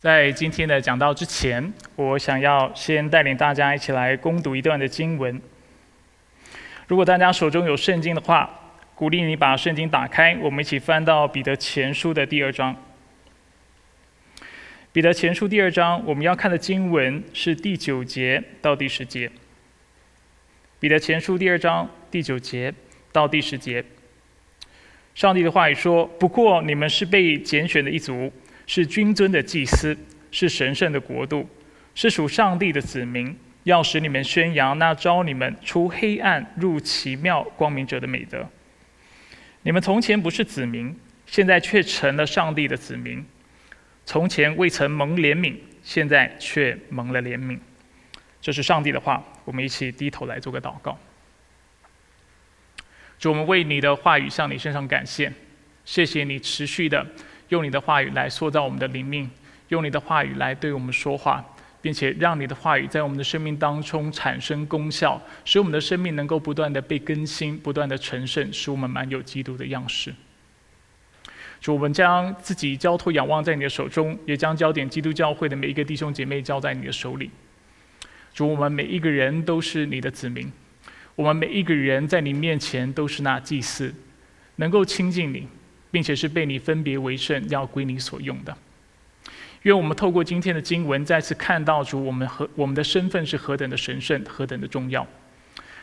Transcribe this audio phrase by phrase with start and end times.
[0.00, 5.42] 在今天的讲道之前，我想要先带领大家一起来攻读一段的经文。
[6.86, 8.48] 如果大家手中有圣经的话，
[8.94, 12.76] 鼓励你把圣经打开，我们一起翻到彼得前书的第二章。
[14.92, 19.28] 彼得前书第二章，我们要看的经文是第九节到第十节。
[20.78, 22.72] 彼得前书第二章第九节
[23.10, 23.84] 到第十节，
[25.16, 28.32] 上帝的话语说：“不过你们是被拣选的一族。”
[28.68, 29.96] 是君尊的祭司，
[30.30, 31.48] 是神圣的国度，
[31.94, 33.34] 是属上帝的子民，
[33.64, 38.46] 要使你们宣扬那招你们出黑暗入奇妙光明者的美德。
[39.62, 40.94] 你们从前不是子民，
[41.24, 43.24] 现在却成了上帝的子民；
[44.04, 47.58] 从前未曾蒙怜悯，现在却蒙了怜悯。
[48.42, 50.98] 这是上帝的话，我们一起低头来做个祷告。
[53.18, 55.32] 主，我们为你的话语向你身上感谢，
[55.86, 57.06] 谢谢你持续的。
[57.48, 59.30] 用你的话语来塑造我们的灵命，
[59.68, 61.44] 用你的话语来对我们说话，
[61.80, 70.14] 并且让你的话语在我们的生命当中产生功效，使我们的生命能够不断的被更新，不断的成圣，使我们满有基督的样式。
[71.60, 77.30] 主，我们将自己交托仰望在你的手中，也将焦点基督教会的每一个弟兄姐妹交在你的手里。
[78.32, 80.52] 主，我们每一个人都是你的子民，
[81.16, 83.92] 我们每一个人在你面前都是那祭司，
[84.56, 85.48] 能够亲近你。
[85.90, 88.56] 并且是被你分别为圣，要归你所用的。
[89.62, 95.06] 愿我们透过今天的经文，再次看到主我们和我们的身份是何等的神圣，何等的重要，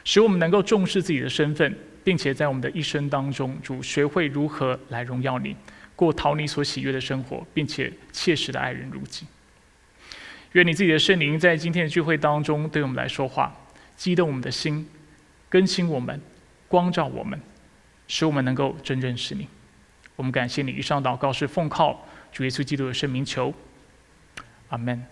[0.03, 5.55] 使我们能够重视自己的身份，并且在我们的一生当中，主学会如何来荣耀你，
[5.95, 9.25] 过讨你所喜悦的生活，并且切实的爱人如己。
[10.53, 13.53] 愿你自己的圣灵在今天的聚会当中对我们来说话，
[13.97, 14.87] 激动我们的心，
[15.49, 16.21] 更新我们，
[16.69, 17.37] 光照我们，
[18.07, 19.49] 使我们能够真认识你。
[20.15, 23.53] 我们感谢你，以上祷告是奉靠主耶稣基督的圣名求，
[24.69, 25.05] 阿门。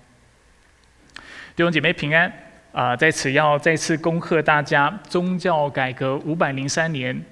[1.55, 2.31] 弟兄姐妹平安
[2.71, 2.95] 啊！
[2.95, 7.23] 在此要再次恭贺大家宗教改革五百零三年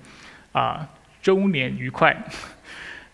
[0.52, 0.88] 啊
[1.22, 2.16] 周年愉快。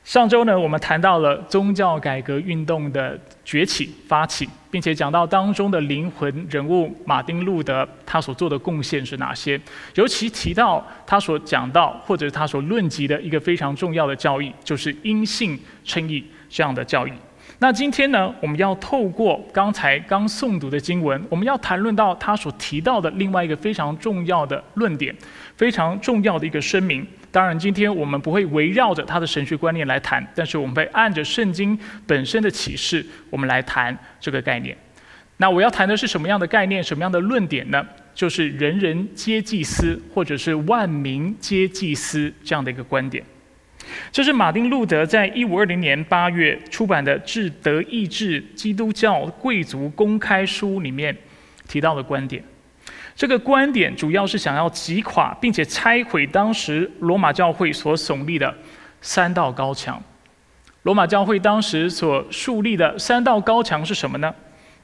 [0.08, 9.60] 上周呢，我们谈到了宗教改革运动的崛起发起，并且讲到当中的灵魂人物马丁路德他所做的贡献是哪些，
[9.96, 17.12] 尤其提到他所讲到或者他所论及的一个非常重要的教义，就是因信称义这样的教义。
[17.60, 25.14] 那今天呢，我们要透过刚才刚诵读的经文，我们要谈论到他所提到的另外一个非常重要的论点，
[25.58, 27.06] 非常重要的一个声明。
[27.32, 34.76] 当然，今天我们不会围绕着他的神学观念来谈，但是我们会按着圣经本身的启示，我们来谈这个概念。
[35.38, 37.86] 那我要谈的是什么样的概念，什么样的论点呢？
[38.16, 43.24] 就是人人皆祭司，或者是万民皆祭司这样的一个观点。
[44.12, 51.16] 这是马丁路德在一五二零年八月出版的《致德意志基督教贵族公开书》里面
[51.68, 52.44] 提到的观点。
[53.18, 58.56] 这个观点主要是想要击垮并且拆毁当时罗马教会所耸立的
[59.02, 60.02] 三道高墙。
[60.84, 64.34] 罗马教会当时所树立的三道高墙是什么呢？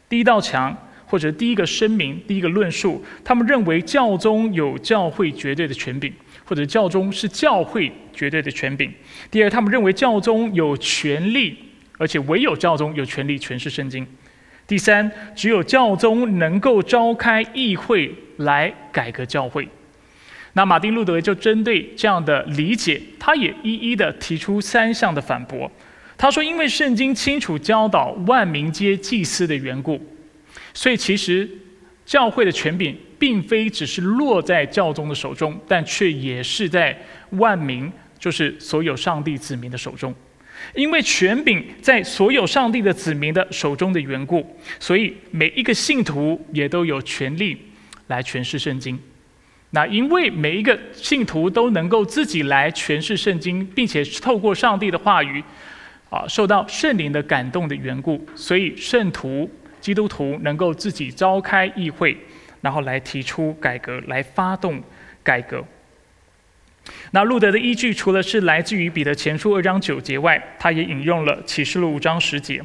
[0.09, 6.11] 第一道墙，或者第一个声明、第一个论述，他们认为教宗有教会绝对的权柄，
[6.43, 8.91] 或者教宗是教会绝对的权柄。
[9.29, 11.55] 第二，他们认为教宗有权利，
[11.99, 14.05] 而且唯有教宗有权利诠释圣经。
[14.65, 19.67] 第三，只有教宗能够召开议会来改革教会。
[20.53, 25.69] 那马丁路德就针对这样的理解，他也一一的提出三项的反驳。
[26.15, 29.99] 他说：“因为圣经清楚教导万民皆祭司的缘故，
[30.73, 31.49] 所以其实
[32.05, 36.97] 教会的权柄并非只是落在教宗的手中，但却也是在
[37.31, 40.13] 万民，就是所有上帝子民的手中。”
[40.73, 44.45] 因为权柄在所有上帝的子民的手中的缘故，
[44.79, 47.57] 所以每一个信徒也都有权利
[48.07, 48.99] 来诠释圣经。
[49.71, 55.43] 那因为每一个信徒都能够自己来诠释圣经，并且透过上帝的话语，
[56.09, 59.49] 啊，受到圣灵的感动的缘故，所以圣徒
[59.81, 62.15] 基督徒能够自己召开议会，
[62.61, 64.79] 然后来提出改革，来发动
[65.23, 65.65] 改革。
[67.11, 72.61] 那路德的依据除了是来自于彼得前书二章九节外，他也引用了启示录五章十节。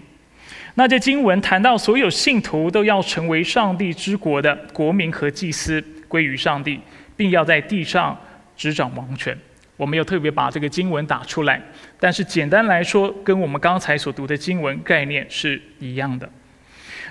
[0.75, 6.81] 那这经文谈到所有信徒都要成为上帝之国的国民和祭司，归于上帝，
[7.17, 8.19] 并要在地上
[8.57, 9.37] 执掌王权。
[9.77, 11.61] 我没有特别把这个经文打出来，
[12.01, 16.29] 但是简单来说，跟我们刚才所读的经文概念是一样的。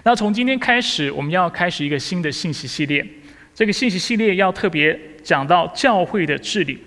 [0.03, 3.05] 那从今天开始，我们要开始一个新的信息系列。
[3.53, 6.77] 这个信息系列要特别讲到教会的治理。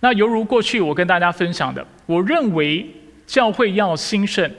[0.00, 2.88] 那犹如过去我跟大家分享的，我认为
[3.26, 4.50] 教会要兴盛，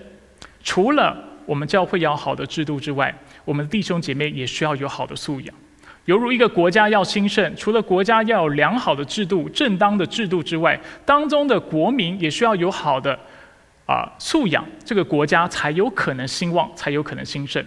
[0.64, 5.56] 除了我们教会要好的制度之外，我们弟兄姐妹也需要有好的素养。
[6.06, 13.18] 犹如一个国家要兴盛，除了国家要有良好的制度、正当的制度之外，当中的国民也需要有好的
[13.86, 17.64] 啊素养，这个国家才有可能兴旺，才有可能兴盛。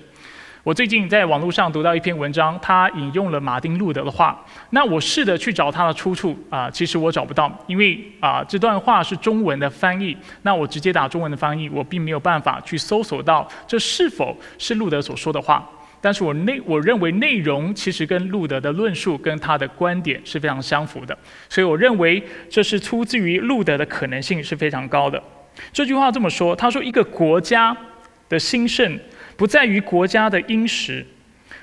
[0.64, 4.42] 我最近在网络上读到一篇文章，他引用了马丁路德的话。
[4.70, 10.16] 那我试着去找他的出处啊，其实我找不到，因为啊这段话是中文的翻译。
[10.40, 15.62] 那我直接打中文的翻译，我并没有办法去搜索到这是否是路德所说的话。
[16.00, 21.14] 但是我内我认为内容其实跟路德的论述跟他的观点是非常相符的，
[21.50, 25.22] 所以我认为这是出自于路德的可能性是非常高的。
[25.74, 27.76] 这句话这么说，他说一个国家
[28.30, 28.98] 的兴盛。
[29.36, 31.04] 不在于国家的殷实、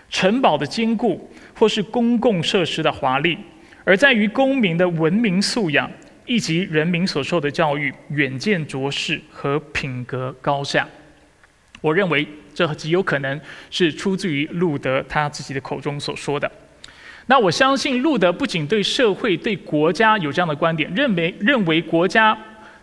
[0.10, 3.38] 城堡的坚固，或是公共设施的华丽，
[3.84, 5.90] 而在于公民的文明素养，
[6.26, 10.88] 以及人民所受的教育、远见卓识和品格高下。
[11.80, 13.40] 我认为这极有可能
[13.70, 16.52] 是出自于路德他自己的口中所说的。
[17.28, 22.38] 那我相信路德不仅对社会、对国家有这样的观点，认为认为国家。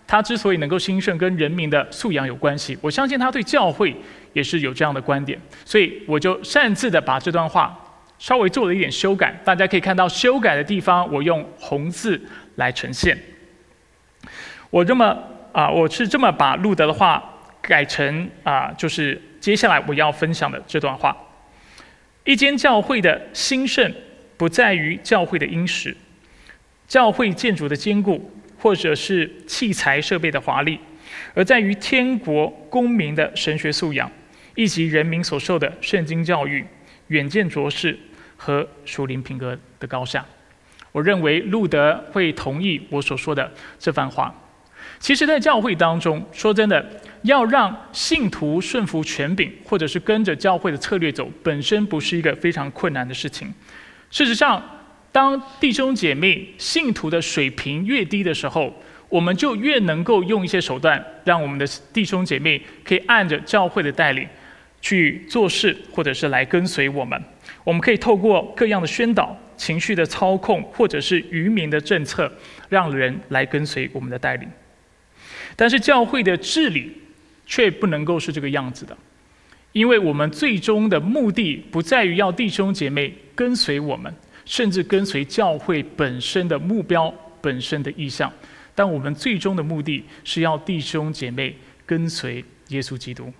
[0.06, 2.74] 他之所以能够兴盛，跟人民的素养有关系。
[2.80, 3.94] 我相信他对教会
[4.38, 7.76] 也是有这样的观点，所以我就擅自的把这段话
[8.20, 9.34] 稍微做了一点修改。
[9.44, 12.20] 大家可以看到修改的地方，我用红字
[12.54, 13.18] 来呈现。
[14.70, 15.18] 我这么
[15.52, 17.22] 啊，我是这么把路德的话
[17.60, 21.16] 改成啊，就是接下来我要分享的这段话：
[22.24, 23.92] 一间教会的兴盛，
[24.36, 25.96] 不在于教会的殷实，
[26.86, 28.30] 教会建筑的坚固。
[28.60, 30.80] 或者是器材设备的华丽，
[31.32, 34.10] 而在于天国公民的神学素养，
[34.58, 36.66] 以及人民所受的圣经教育、
[37.06, 37.96] 远见卓识
[38.36, 40.26] 和属灵品格的高下。
[40.90, 44.34] 我认为路德会同意我所说的这番话。
[44.98, 46.84] 其实，在教会当中，说真的，
[47.22, 53.54] 要让信徒顺服权柄，或者是跟着教会的策略走，本身不是一个非常困难的事情。
[54.10, 54.60] 事实上，
[55.12, 58.74] 当弟兄姐妹、信徒的水平越低的时候，
[59.08, 64.26] 我们就越能够用一些手段，让我们的弟兄姐妹可以按着教会的带领
[64.80, 67.20] 去做事，或者是来跟随我们。
[67.64, 72.30] 我们可以透过各样的宣导、情绪的操控，或者是愚民的政策，
[72.68, 74.48] 让人来跟随我们的带领。
[75.56, 76.92] 但是教会的治理
[77.46, 78.96] 却不能够是这个样子的，
[79.72, 84.12] 因为我们最终的目的不在于要弟兄姐妹跟随我们。
[84.44, 88.32] 甚至跟随教会本身的目标、本身的意向，
[88.74, 91.54] 但我们最终的目的是要弟兄姐妹
[91.84, 93.30] 跟随耶稣基督。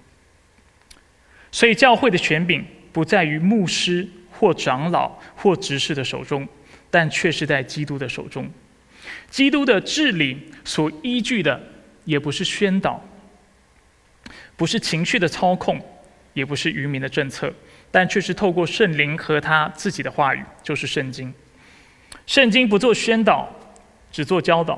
[1.51, 6.47] 所以，教会的权柄不在于牧师或长老或执事的手中，
[6.91, 8.51] 但却是在基督的手中。
[9.31, 11.61] 基督的治理所依据的，
[12.05, 13.03] 也不是宣导，
[14.57, 15.81] 不是情绪的操控，
[16.35, 17.53] 也不是愚民的政策。
[17.91, 21.33] 但却是透过圣灵和他自己的话语，就是圣经。
[22.27, 23.49] 圣经不做宣导，
[24.13, 24.77] 只做教导；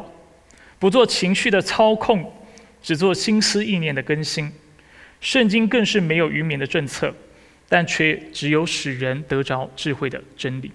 [0.78, 2.32] 不做情绪的操控，
[2.80, 4.52] 只做心思意念的更新。
[5.20, 7.14] 圣经更是没有愚民的政策，
[7.68, 10.70] 但却只有使人得着智慧的真理。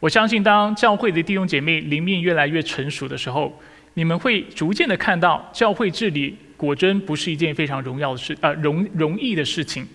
[0.00, 3.58] 我相信，当教会的弟兄姐妹灵命越来越成熟的时候，
[3.94, 9.86] 你们会逐渐的看到，教会治理果真不是一件非常荣耀的事，呃，容容易的事情。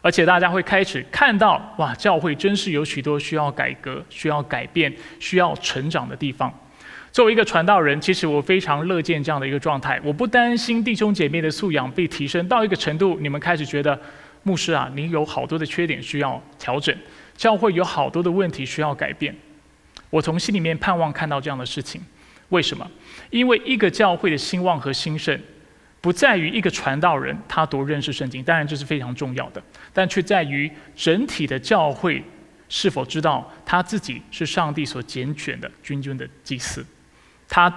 [0.00, 6.52] 而且大家会开始看到，哇，教会真是有许多需要改革、需要改变、需要成长的地方。
[7.12, 10.00] 作为一个传道人，其实我非常乐见这样的一个状态。
[10.02, 14.00] 我不担心弟兄姐妹的素养被提升到一个程度，你们开始觉得，
[14.44, 16.96] 牧师啊，你有好多的缺点需要调整，
[17.36, 19.36] 教会有好多的问题需要改变。
[20.08, 22.00] 我从心里面盼望看到这样的事情。
[22.48, 22.90] 为什么？
[23.28, 25.38] 因为一个教会的兴旺和兴盛。
[26.00, 32.20] 不在于一个传道人他多认识圣经，当然这是非常重要的，但却在于整体的教会
[32.68, 36.84] 是否知道他自己是上帝所拣选的君君的祭司。
[37.52, 37.70] 他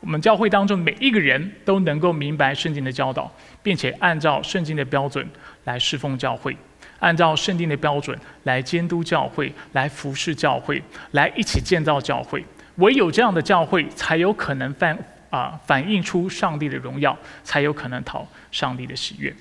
[0.00, 5.26] 我们教会当中每一个人都能够明白圣经的教导，并且按照圣经的标准
[5.64, 6.54] 来侍奉教会，
[6.98, 12.44] 按照圣经的标准来监督教会，来服侍教会，来一起建造教会。
[12.76, 14.98] 唯有这样的教会才有可能犯。
[15.30, 19.34] 啊，反映出上帝的荣耀，才有可能讨上帝的喜悦。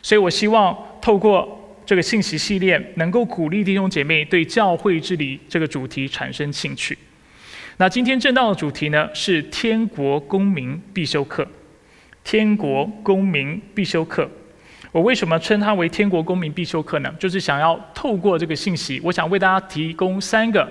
[0.00, 6.96] 所以我希望透过这个信息系列，能够鼓励弟兄姐妹对教会治理这个主题产生兴趣。
[7.76, 11.46] 那今天正道的主题呢，是天国公民必修课。
[12.22, 14.30] 天国公民必修课，
[14.92, 17.14] 我为什么称它为天国公民必修课呢？
[17.18, 20.66] 就是想要透过这个信息，我想为大家提供三个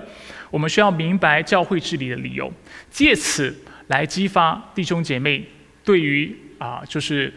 [0.50, 2.52] 我们需要明白教会治理的理由，
[2.90, 3.54] 借此。
[3.88, 5.44] 来激发弟兄姐妹
[5.84, 7.30] 对于啊，就是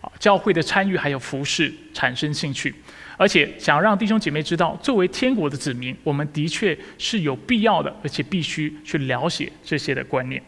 [0.00, 2.74] 啊教会的参与还有服饰产生兴趣，
[3.22, 10.42] 而且想让弟兄姐妹知道，作为天国的子民，我们的确是有必要的，而且必须去了解这些的观念。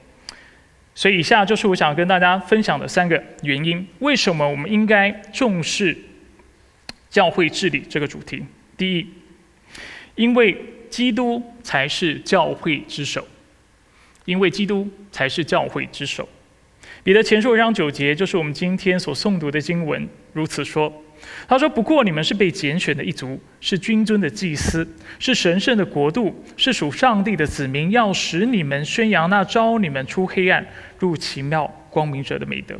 [0.93, 5.97] 所以，以下就是我想跟大家分享的三个原因：为什么我们应该重视
[7.09, 8.43] 教会治理这个主题？
[8.77, 9.07] 第一，
[10.17, 13.25] 因为基督才是教会之首，
[14.25, 16.29] 因为基督才是教会之首。
[17.05, 20.93] 彼得前书一章九节就是我们今天所诵读的经文，如此说。
[21.47, 24.87] 他说：“不过你们是被拣选的一族，是君尊的祭司，
[25.19, 30.67] 是神圣的国度，是属上帝的子民，要使你们宣扬那招你们出黑暗
[30.99, 32.77] 入奇妙光明者的美德。”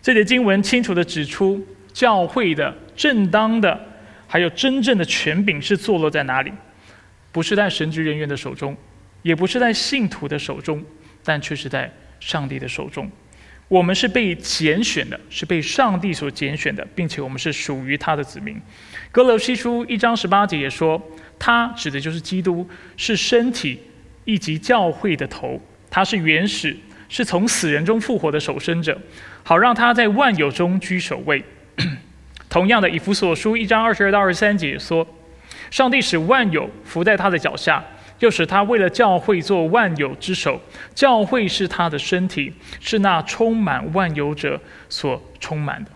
[0.00, 3.78] 这节经文清楚地指出，教会的正当的，
[4.26, 6.52] 还有真正的权柄是坐落在哪里？
[7.32, 8.76] 不是在神职人员的手中，
[9.22, 10.84] 也不是在信徒的手中，
[11.24, 13.10] 但却是在上帝的手中。
[13.68, 18.60] 我们是被拣选的，是被上帝所拣选的，并且我们是属于他的子民。
[19.10, 21.00] 哥罗西书一章十八节也说，
[21.38, 23.80] 他指的就是基督，是身体
[24.24, 26.76] 以及教会的头，他是原始，
[27.08, 29.00] 是从死人中复活的守生者，
[29.42, 31.42] 好让他在万有中居首位。
[32.50, 35.06] 同样的，以弗所书一章二十二到二十三节说，
[35.70, 37.82] 上帝使万有伏在他的脚下。
[38.24, 40.58] 又使他为了教会做万有之首，
[40.94, 42.50] 教会是他的身体，
[42.80, 45.90] 是那充满万有者所充满的。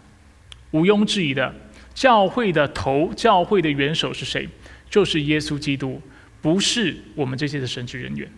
[0.73, 1.55] 毋庸置疑的，
[1.95, 4.47] 教会的头，教会的元首是谁？
[4.91, 6.03] 就是耶稣基督，
[6.43, 8.29] 不是我们这些的神职人员。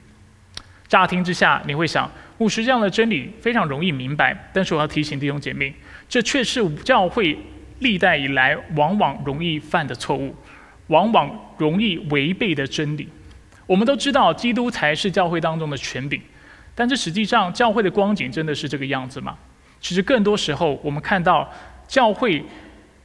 [0.87, 5.75] 乍听之下，你会想，牧师这样的真理非常容易明白，但是我要提醒弟兄姐妹，
[6.09, 7.37] 这却是教会
[7.80, 10.37] 历代以来往往容易犯的错误，
[10.87, 13.09] 往往容易违背的真理。
[13.70, 16.20] 我们都知道，基督才是教会当中的权柄，
[16.74, 19.38] 但这实际上教会的光景真的是这个样子吗？
[19.80, 21.48] 其实更多时候，我们看到
[21.86, 22.44] 教会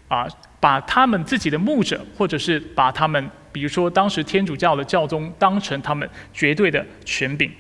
[0.08, 0.26] 啊，
[0.60, 7.52] 把他们自己的牧者，或者是把他们，比如说当时天主教的教宗，当成他们绝对的权柄。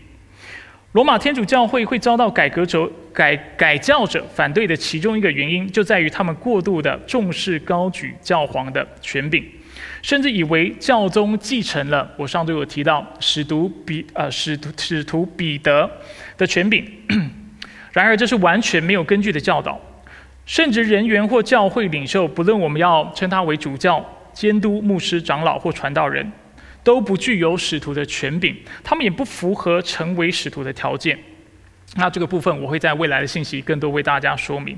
[0.93, 9.45] 罗马天主教会会遭到改革者、改改教者反对的其中一个原因，就在于他们过度的重视高举教皇的权柄。
[10.05, 15.89] 甚至以为教宗继承了我上周有提到使徒彼呃使徒使徒彼得
[16.37, 16.85] 的权柄，
[17.91, 19.81] 然而这是完全没有根据的教导。
[20.45, 26.31] 甚至人员或教会领袖，不论我们要称他为主教、监督、牧师、长老或传道人，
[26.83, 31.17] 都不具有使徒的权柄，他们也不符合成为使徒的条件。
[31.95, 34.77] 那这个部分我会在未来的信息更多为大家说明。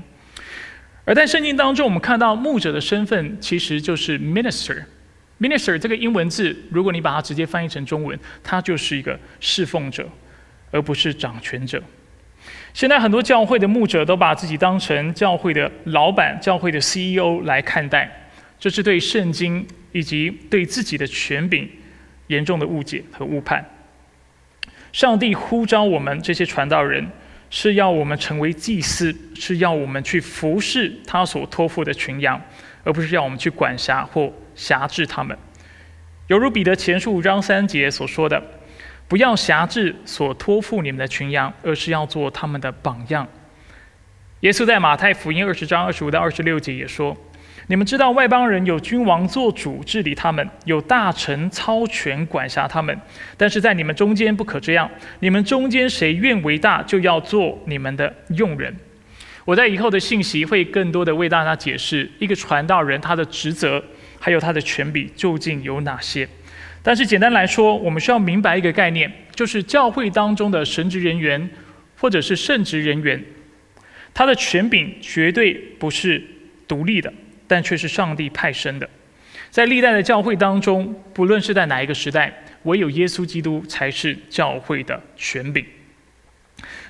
[1.04, 4.84] 而在圣经当中，我们看到牧者的身份其实就是 minister。
[5.40, 10.08] Minister 这个英文字，如果你把它直接翻译成中文，它就是一个侍奉者，
[10.72, 11.80] 而不是掌权者。
[12.74, 21.68] 现在很多教会的牧者都把自己当成教会的老板、教会的 CEO 来看待，这是对圣经以及对自己的权柄
[22.26, 23.64] 严重的误解和误判。
[24.92, 27.06] 上帝呼召我们这些传道人，
[27.48, 32.40] 是要我们成为祭司，是要我们去服侍他所托付的群羊，
[32.82, 34.32] 而不是要我们去管辖或。
[34.58, 35.38] 辖制他们，
[36.26, 38.42] 犹如彼得前书五章三节所说的
[39.06, 43.26] ：“不要辖制所托付你们的群羊，而是要做他们的榜样。”
[44.40, 47.16] 耶稣在马太福音二十章二十五到二十六节也说
[47.68, 53.00] ：“你们知道外邦人有君王做主治理他们，有大臣操权管辖他们，
[53.36, 54.90] 但是在你们中间不可这样。
[55.20, 58.76] 你们中间谁愿为大，就要做你们的用人。”
[59.46, 63.82] 我在以后的信息会更多的为大家解释一个传道人他的职责。
[64.18, 66.28] 还有他的权柄究竟有哪些？
[66.82, 71.48] 但是简单来说，我们需要明白一个概念，就是教会当中的神职人员
[71.98, 73.22] 或者是圣职人员，
[74.14, 76.22] 他的权柄绝对不是
[76.66, 77.12] 独立的，
[77.46, 78.88] 但却是上帝派生的。
[79.50, 82.32] 在历代的教会当中，不论是在哪一个时代，
[82.62, 85.64] 唯有耶稣基督才是教会的权柄。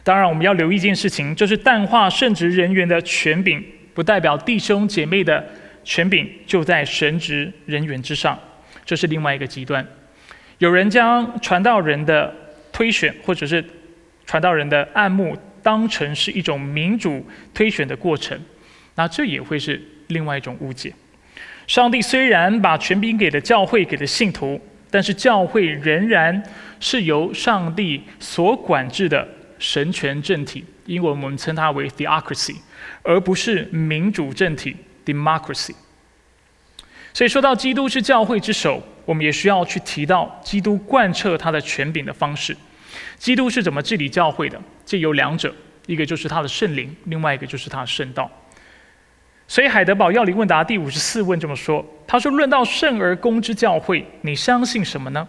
[0.04, 5.44] 当然，我们要留意一件事情，就是淡化圣职人员的权柄，不代表弟兄姐妹的。
[5.88, 8.38] 权柄就在神职人员之上，
[8.84, 9.84] 这是另外一个极端。
[10.58, 12.30] 有人将传道人的
[12.70, 13.64] 推选，或者是
[14.26, 18.38] 传道人的暗幕，当成是一种民主推选的过程，
[18.96, 20.92] 那这也会是另外一种误解。
[21.66, 26.42] 上帝虽然把权柄给了教会，给了信徒，但是教会仍然
[26.80, 29.26] 是由上帝所管制的
[29.58, 32.56] 神权政体，英文我们称它为 theocracy，
[33.02, 34.76] 而不是民主政体。
[35.12, 35.74] democracy。
[37.14, 42.56] 所以说到基督是教会之首，我们也需要去提到基督贯彻他的权柄的方式。
[43.16, 44.60] 基督是怎么治理教会的？
[44.84, 45.52] 这有两者，
[45.86, 48.30] 一个就是他的圣灵，另外一个就是他的圣道。
[49.48, 55.26] 所以海德堡要理问答第五十四问这么说：他说，论到圣而公之教会，你相信什么呢？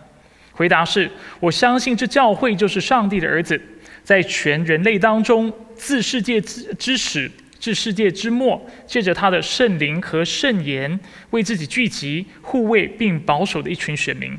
[0.51, 1.09] 回答是：
[1.39, 3.59] 我相信这教会就是上帝的儿子，
[4.03, 10.99] 在全人类当中，自世界之之始至世界之末，借着他的圣灵和圣言，
[11.31, 14.37] 为自己聚集、护卫并保守的一群选民，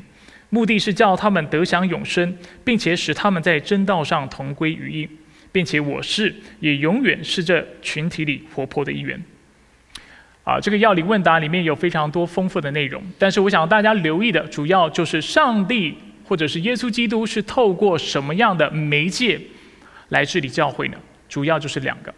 [0.49, 5.07] 目的是叫他们得享永生，并且使他们在真道上同归于一，
[5.51, 9.21] 并且我是也永远是这群体里活泼的一员。
[10.43, 19.39] 啊，这个要理问答里面有非常多丰富的内容，但是我想大家留意的主要就是上帝或者是耶稣基督是透过什么样的媒介
[20.09, 20.97] 来治理教会呢？
[21.29, 22.11] 主要就是两个：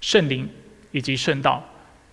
[0.00, 0.48] 圣灵
[0.92, 1.64] 以及圣道。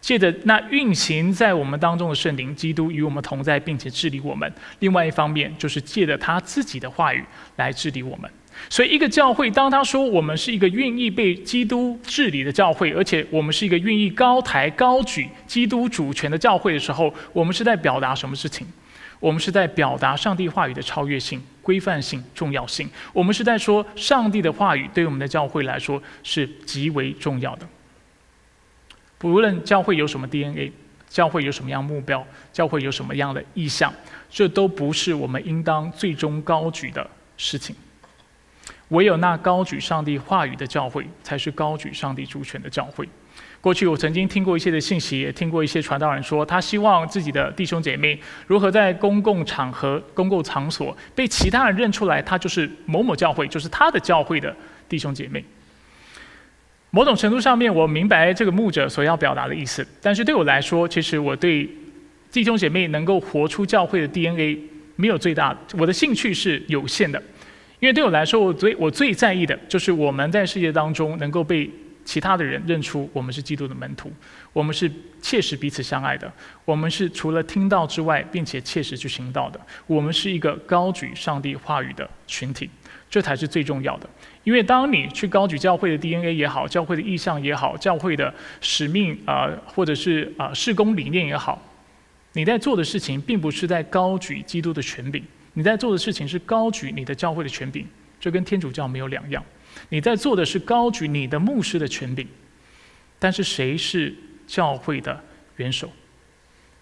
[0.01, 7.23] 借着那运行在我们当中的圣灵，基督与我们同在，并且治理我们；另外一方面就是借着他自己的话语
[7.55, 8.29] 来治理我们。
[8.69, 18.67] 所以，一个教会，当他说我们是一个愿意被基督治理的教会，而且我们是一个愿意高抬高举基督主权的教会的时候，我们是在表达什么事情？
[19.19, 22.87] 我们是在表达上帝话语的超越性、规范性、重要性。
[23.11, 27.67] 我们是在说，上帝的话语对我们的教会来说是极为重要的。
[29.17, 30.71] 不论教会有什么 DNA，
[31.07, 33.93] 教会有什么样目标，教会有什么样的意向，
[34.29, 37.75] 这都不是我们应当最终高举的事情。
[38.89, 43.07] 唯有那高举上帝话语的教会，才是高举上帝主权的教会。
[43.59, 54.55] 过去我曾经听过一些的信息，也听过一些传道人说，他希望自己的弟兄姐妹如何在公共场合、公共场所被其他人认出来，他就是某某教会，就是他的教会的
[54.87, 55.43] 弟兄姐妹。
[56.95, 61.69] 某种程度上面，我明白这个牧者所要表达的意思，但是对我来说，其实我对
[62.31, 64.57] 弟兄姐妹能够活出教会的 DNA
[64.95, 67.21] 没有最大，我的兴趣是有限的。
[67.81, 71.69] 因为对我来说，我最我最在意的就是我们在世界当中能够被
[72.05, 74.09] 其他的人认出我们是基督的门徒，
[74.53, 74.89] 我们是
[75.21, 76.31] 切实彼此相爱的，
[76.63, 82.69] 我们是除了听到之外，并且切实去行道的，我们是一个高举上帝话语的群体，
[83.09, 84.09] 这才是最重要的。
[84.45, 91.61] 因为当你去高举教会的 DNA 也好，教会的意向也好，教会的使命啊，或者是啊事工理念也好，
[92.33, 95.21] 你在做的事情，并不是在高举基督的权柄。
[95.55, 97.85] 你在做的事情是高举你的教会的权柄，
[98.19, 99.43] 这跟天主教没有两样。
[99.89, 102.27] 你在做的是高举你的牧师的权柄，
[103.17, 104.13] 但是谁是
[104.45, 105.19] 教会的
[105.55, 105.91] 元首？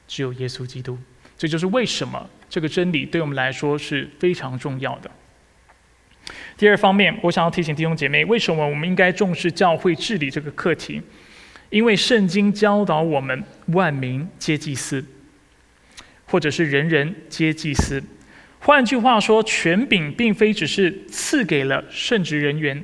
[0.06, 0.98] 只有耶稣基督。
[1.38, 5.10] 这就是为什么这个真理对我们来说是非常重要的。
[6.58, 11.02] 第二方面，我想要提醒弟兄姐妹，为什么我们应该重视教会治理这个课题？
[11.70, 15.04] 因为圣经教导我们，万民皆祭司，
[16.26, 18.02] 或者是人人皆祭司。
[18.60, 22.82] 换句话说，权柄并非只是赐给了圣职人员，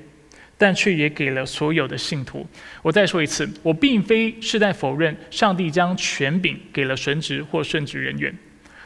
[0.58, 2.46] 但却也给了所有的信徒。
[2.82, 8.36] 我再说一次，我并非是在否认上帝将权柄给了神职或圣职人员，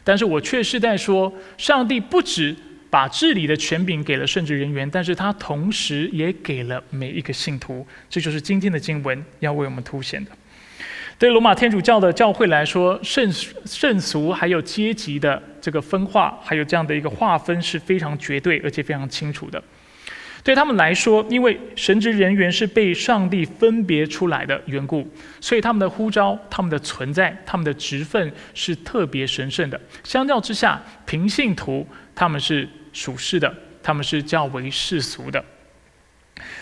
[0.04, 2.56] 但是我却是在说，上帝不止
[2.94, 7.84] 把治理的权柄给了圣职人员，但是他同时也给了每一个信徒。
[8.08, 10.30] 这就是今天的经文要为我们凸显的。
[11.18, 13.32] 对罗马天主教的教会来说，圣
[13.66, 19.60] 圣俗还有阶级的这个分化，还有这样的一个划分是非常绝对而且非常清楚的。
[20.44, 25.08] 对他们来说，因为神职人员是被上帝分别出来的缘故，
[25.42, 29.82] 所以他们的呼召、他们的存在、他们的职分是特别神圣的。
[30.04, 35.44] 相较之下，平信徒他们是属世的，他们是较为世俗的。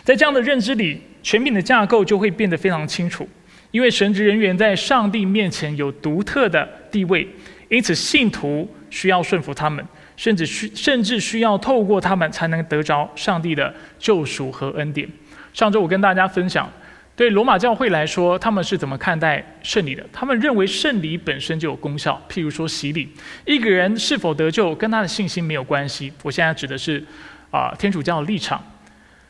[0.03, 3.29] 在这样的认知里，权柄的架构就会变得非常清楚。
[3.69, 7.25] 因为神职人员在上帝面前有独特的地位，
[7.69, 9.85] 因此信徒需要顺服他们，
[10.17, 15.07] 甚至需甚至需要透过他们才能得着上帝的救赎和恩典。
[15.53, 16.69] 上周我跟大家分享，
[17.15, 20.05] 对罗马教会来说，他们是怎么看待圣礼的？
[20.11, 23.09] 他们认为圣礼本身就有功效，譬如说洗礼，
[23.45, 26.11] 一个人是否得救跟他的信心没有关系。
[26.23, 27.03] 我现在指的是
[27.51, 28.63] 啊天主教的立场。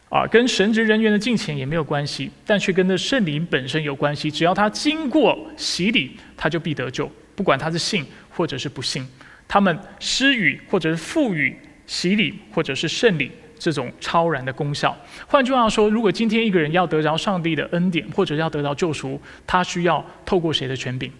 [0.09, 4.29] 啊，跟神职人员的敬虔也没有关系，但却跟那圣灵本身有关系。
[4.29, 9.07] 只要他经过洗礼，他就必得救，不管他是信或者是不信。
[9.47, 11.55] 他们施予或者是赋予
[11.87, 14.97] 洗礼或者是圣礼这种超然的功效。
[15.27, 21.11] 换句话说，如果今天一个人要得着上帝的恩典，或者要得到救赎，他需要透过谁的权柄？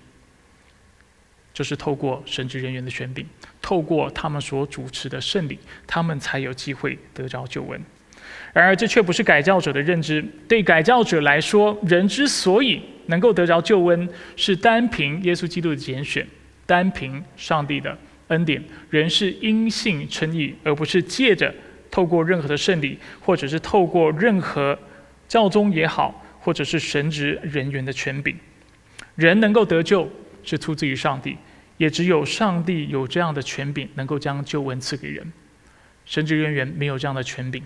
[1.54, 3.24] 就是透过神职人员的权柄，
[3.62, 7.80] 透过他们所主持的圣礼，他们才有机会得着救恩。
[8.54, 10.26] 然而，这却不是改教者的认知。
[10.48, 16.28] 对改教者来说，人之所以能够得着救恩，是单凭耶稣基督的拣选，
[16.66, 17.96] 单凭上帝的
[18.30, 18.64] 恩典。
[18.90, 21.54] 人是因信称义，而不是借着
[21.92, 24.78] 透过任何的圣礼，或者是透过任何
[25.28, 28.36] 教宗也好，或者是神职人员的权柄。
[29.16, 30.10] 人能够得救
[30.42, 31.38] 是出自于上帝，
[31.78, 35.32] 也只有上帝有这样的权柄，能够将救恩赐给人。
[36.06, 37.62] 神职人员没有这样的权柄。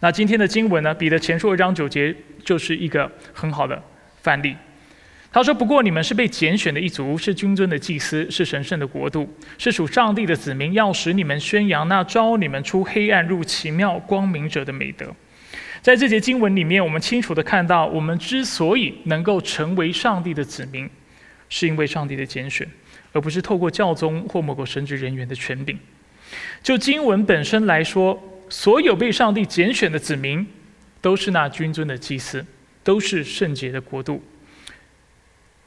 [0.00, 0.94] 那今天的经文呢？
[0.94, 3.82] 彼得前书一章九节就是一个很好的
[4.20, 4.54] 范例。
[5.32, 15.06] 他说：“不过你们是被拣选的一族，是君尊的祭司，是神圣的国度，是属上帝的子民，要使你们宣扬那招你们出黑暗入奇妙光明者的美德。”
[15.80, 20.88] 在这节经文里面，我们清楚的看到，我们之所以能够成为上帝的子民，
[21.48, 22.68] 是因为上帝的拣选，
[23.12, 25.78] 而不是透过教宗或某个神职人员的权柄。
[26.62, 30.46] 就经文本身来说，所有被上帝拣选的子民，
[31.00, 32.46] 都是那君尊的祭司，
[32.84, 34.22] 都是圣洁的国度。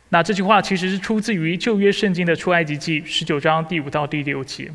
[0.09, 4.71] 那这句话其实是出自于旧约圣经的出埃及记十九章第五到第六节。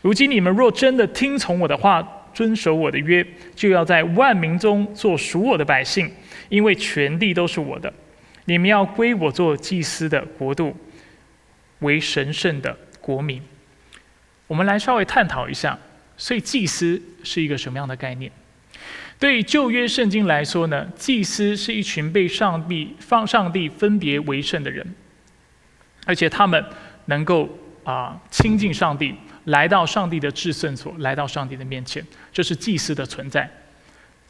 [0.00, 6.10] 如今你们若真的听从我的话，遵守我的约，就要在万民中做属我的百姓，
[6.48, 7.92] 因为全地都是我的。
[8.44, 10.74] 你们要归我做祭司的国度，
[11.80, 13.42] 为神圣的国民。
[14.46, 15.76] 我们来稍微探讨一下，
[16.16, 18.30] 所以祭司是一个什么样的概念？
[19.18, 24.86] 对旧约圣经来说呢，祭司是一群被上帝放上帝分别为圣的人，
[26.06, 26.64] 而且他们
[27.06, 27.48] 能够
[27.82, 33.50] 啊亲近上帝，来到上帝的至圣所，来到上帝的面前，这是祭司的存在。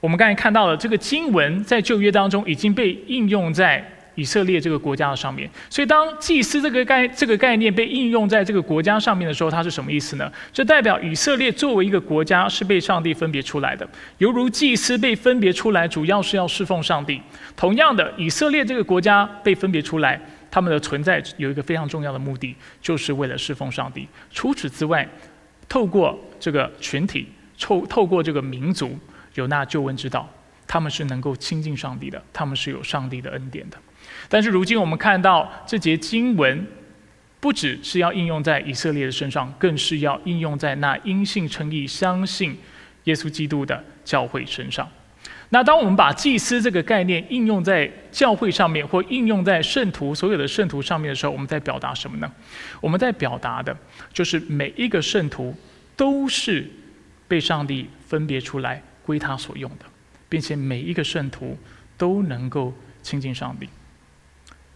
[0.00, 3.97] 我们刚才看到了这个经文在旧约当中已经被应用在。
[4.18, 10.28] 以色列这个国家的上面，所以当祭司这个概这个概念被应用在这个国家上面的时候，它是什么意思呢？
[10.52, 17.22] 这代表以色列作为一个国家是被上帝分别出来的，犹如祭司被分别出来，主要是要侍奉上帝。
[17.54, 24.08] 同样的，以色列这个国家被分别出来，他们的存在有一个非常重要的目的，就是为了侍奉上帝。
[24.32, 25.08] 除此之外，
[25.68, 28.98] 透过这个群体，透透过这个民族，
[29.36, 30.28] 有那救恩之道，
[30.66, 33.78] 他们是能够亲近上帝的，他们是有上帝的恩典的。
[34.28, 36.66] 但是如今我们看到这节经文，
[37.40, 42.56] 不只是要应用在以色列的身上，更是要应用在那因信称义、相信
[43.04, 44.86] 耶稣基督的教会身上。
[45.50, 52.30] 那当我们把祭司这个概念应用在教会上面，或应用在圣徒所有的圣徒上面的时候，我们在表达什么呢？
[52.82, 53.74] 我们在表达的
[54.12, 55.56] 就是每一个圣徒
[55.96, 56.68] 都是
[57.26, 59.86] 被上帝分别出来归他所用的，
[60.28, 61.56] 并且每一个圣徒
[61.96, 63.66] 都能够亲近上帝。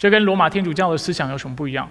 [0.02, 1.88] 这跟罗马天主教的思想有什么不一样？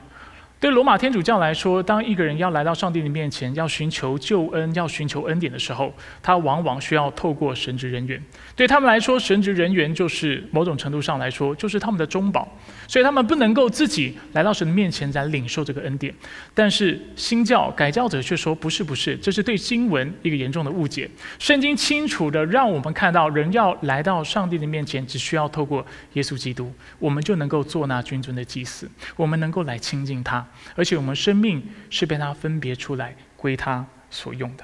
[0.61, 8.23] 对罗马天主教来说，当一个人要来到上帝的面前，要寻求救恩、要寻求恩典的时候，他往往需要透过神职人员。
[8.55, 12.47] 对他们来说，神职人员就是某种程度上来说，就是他们的中保，
[12.87, 16.13] 所以他们不能够自己来到神的面前来领受这个恩典。
[16.53, 21.09] 但是新教改教者却说，不是，不是，这是对经文一个严重的误解。
[21.39, 30.45] 圣经清楚的让我们看到，人要来到上帝的面前，只需要透过耶稣基督，我们就能够做那君尊的祭司，我们能够来亲近他。
[30.75, 34.63] 而且我们生命是被他分别出来归他所用的，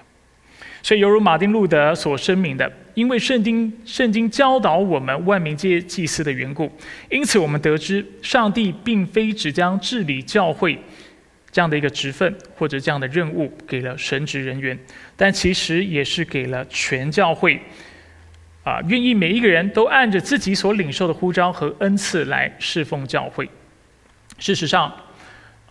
[0.83, 6.71] 所以犹如马丁路德所声明的，因为圣经圣经教导我们万民皆祭司的缘故，
[7.09, 10.77] 因此我们得知上帝并非只将治理教会
[11.51, 14.77] 这样的一个职分或者这样的任务给了神职人员，
[15.15, 17.59] 但其实也是给了全教会
[18.63, 23.49] 啊，愿意每一个人都按着自己所领受的呼召和恩赐来侍奉教会。
[24.37, 24.93] 事实上。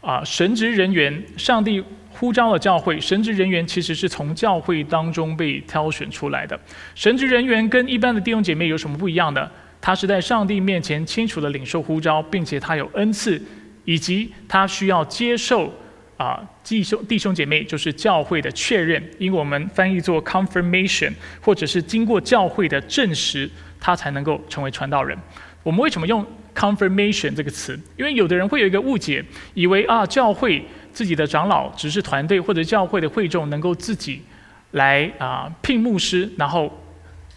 [0.06, 6.56] 啊，神职人员，上帝呼召了教会，神职人员其实是从教会当中被挑选出来的。
[6.94, 9.50] 神职人员跟一般的弟兄姐妹有什么不一样的？
[9.80, 13.42] 他是在上帝面前清楚的领受呼召，并且他有恩赐，
[13.84, 15.74] 以及他需要接受
[16.16, 25.18] 啊弟兄弟兄姐妹就是教会的确认，因为我们翻译做 confirmation，或者是经过教会的证实，他才能够成为传道人。
[25.64, 26.24] 我们为什么用
[26.56, 34.22] ？confirmation 这个词，因为有的人会有一个误解，以为啊，教会自己的长老只是团队，或者教会的会众能够自己
[34.70, 36.72] 来啊聘牧师，然后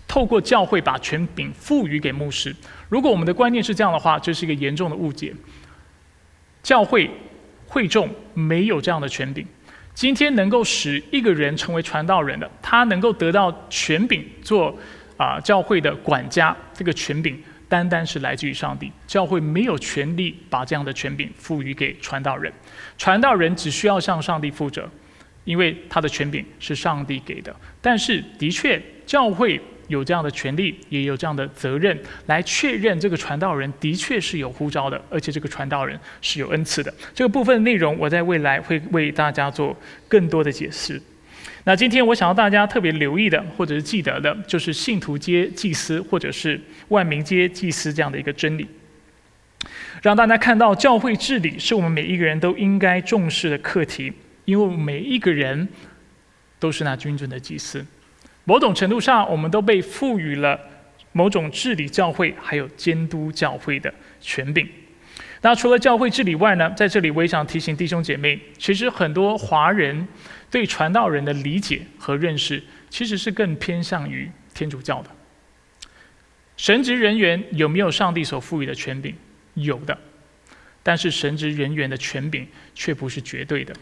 [0.08, 2.55] 透过教会把权柄赋予给牧师。
[2.88, 5.34] 如果我们的观念是这样的话，这是一个严重的误解。
[6.63, 7.12] 教会
[7.67, 9.45] 会众没有这样的权柄。
[9.93, 14.73] 今天能够使一个人成为传道人的，他能够得到权柄做
[15.17, 17.38] 啊教会的管家，这个权柄。
[17.69, 22.51] 单单是来自于上帝，教会没有权利把这样的权柄赋予给传道人，
[22.97, 24.89] 传道人只需要向上帝负责，
[25.45, 27.55] 因为他的权柄是上帝给的。
[27.79, 36.91] 但是，的确，教会有这样的权利，也有这样的责任，来确认这个传道人的确是有呼召的，而且这个传道人是有恩赐的。
[37.13, 39.77] 这个部分内容，我在未来会为大家做
[40.08, 40.99] 更多的解释。
[41.69, 48.67] 那今天我想要大家特别留意的，或者是记得的，就是信徒皆祭司，或者是万民皆祭司这样的一个真理。
[50.01, 54.12] 让大家看到教会治理是我们每一个人都应该重视的课题，
[54.45, 55.67] 因为每一个人
[56.58, 57.86] 都是那君尊的祭司。
[58.45, 60.60] 某种程度上，我们都被赋予了
[61.12, 64.67] 某种治理教会还有监督教会的权柄。
[65.41, 70.08] 那除了教会治理外呢，在这里我也想提醒弟兄姐妹，其实很多华人
[70.52, 75.10] 对传道人的理解和认识，其实是更偏向于天主教的。
[76.58, 79.15] 神职人员有没有上帝所赋予的权柄？
[79.54, 79.97] 有的，
[80.84, 83.73] 但是神职人员的权柄却不是绝对的。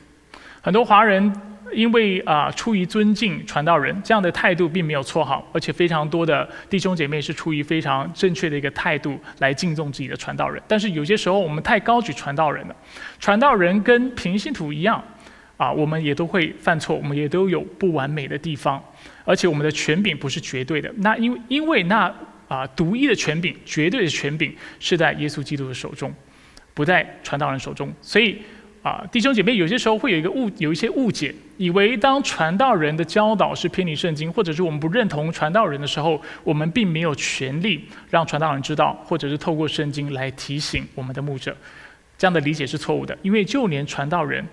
[0.61, 1.33] 很多华人
[1.73, 10.61] 因为啊出于尊敬传道人这样的态度并没有错好，而且非常多的弟兄姐妹是出于非常正确的一个态度来敬重自己的传道人。
[10.67, 12.75] 但是有些时候我们太高举传道人了，
[13.19, 15.03] 传道人跟平信徒一样
[15.57, 18.83] 啊，我们也都会犯错，我们也都有不完美的地方，
[19.25, 20.93] 而且我们的权柄不是绝对的。
[20.97, 22.13] 那因为因为那。
[22.47, 26.09] 啊，独一的权柄，绝对的权柄是在耶稣基督的手中，
[26.73, 27.93] 不在传道人手中。
[28.01, 28.41] 所以，
[28.87, 41.53] 啊，弟兄姐妹，有些时候会有一个误，有一些误解，以为当传道人的教导是偏离圣经，或者是我们不认同传道人的时候，我们并没有权利让传道人知道，或者是透过圣经来提醒我们的牧者。
[42.17, 44.47] 这样的理解是错误的，因为就连传道人，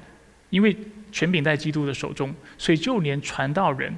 [0.50, 0.76] 因为
[1.12, 3.96] 权柄在基督的手中，所以就连传道人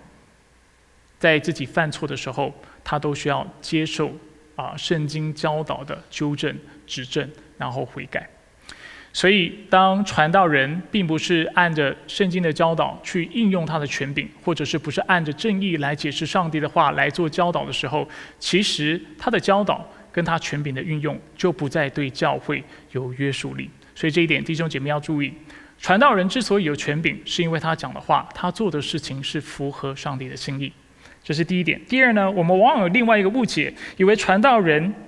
[1.18, 2.52] 在自己犯错的时候。
[2.84, 4.12] 他都需要接受
[4.54, 8.30] 啊圣经教导的纠正、指正，然后悔改。
[9.16, 18.06] 所以，当传道人并不是按着圣经的教导去应用他的权柄，或者是不是按着正义来解释上帝的话来做教导的时候，
[18.38, 23.70] 其实他的教导跟他权柄的运用就不再对教会有约束力。
[23.94, 25.32] 所以这一点，弟兄姐妹要注意：
[25.78, 30.70] 传道人之所以有权柄，是因为他讲的话、他做的事情是符合上帝的心意。
[31.24, 31.80] 这是第一点。
[31.88, 34.94] 第二呢，我们往往有另外一个误解，以为传道人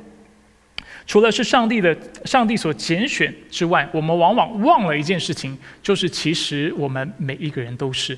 [1.09, 8.17] 除了是上帝的、上帝所拣选之外，我们往往忘了一件事情，就是其实我们每一个人都是。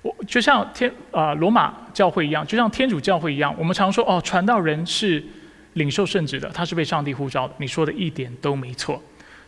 [0.00, 5.22] 我就像天啊罗马教会一样，就像天主教会一样，我们常说哦，传道人是
[5.74, 7.54] 领受圣旨的，他是被上帝呼召的。
[7.58, 9.02] 你说的一点都没错。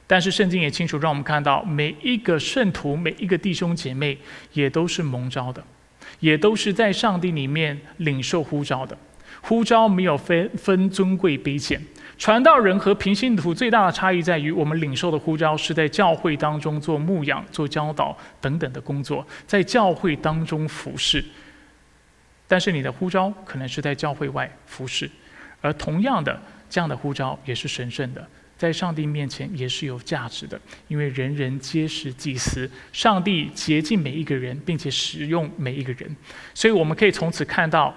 [0.06, 4.18] 但是圣经也清楚让我们看到，每一个圣徒、每一个弟兄姐妹
[4.52, 5.64] 也都是蒙召的。
[6.18, 8.98] 也都是在上帝里面领受呼召的，
[9.40, 11.80] 呼召没有分分尊贵卑贱。
[12.18, 21.24] 传道人和平信徒最大的差异在于，我们领受的呼召是在教会当中做牧养、做教导等等的工作，在教会当中服侍。
[22.46, 25.10] 但是你的呼召可能是在教会外服侍，
[25.62, 28.26] 而同样的这样的呼召也是神圣的。
[28.58, 36.14] 在上帝面前也是有价值的，因为人人皆是祭司，上帝洁净每一个人，并且使用每一个人，
[36.52, 37.94] 所以我们可以从此看到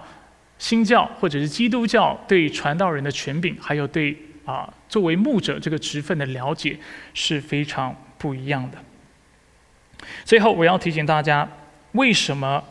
[0.63, 6.79] 新教或者是基督教对传道人的权柄，还有对啊作为牧者这个职分的了解
[7.13, 8.77] 是非常不一样的。
[10.23, 11.45] 最后，我要提醒大家，
[11.91, 12.63] 为什么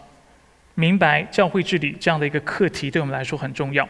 [0.74, 3.86] 明白教会治理这样的一个课题对我们来说很重要？